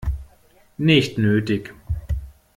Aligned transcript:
Nicht 0.79 1.19
nötig. 1.19 1.75